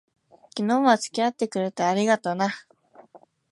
[0.57, 2.49] 昨日は付き合ってくれて、ありがとな。